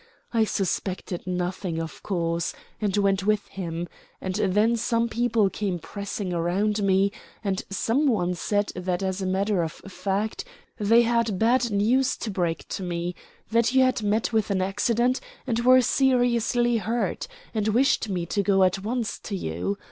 [0.33, 3.87] I suspected nothing, of course, and went with him,
[4.19, 7.11] and then some people came pressing round me,
[7.43, 10.43] and some one said that as a matter of fact
[10.79, 13.13] they had bad news to break to me
[13.51, 18.41] that you had met with an accident and were seriously hurt, and wished me to
[18.41, 19.77] go at once to you.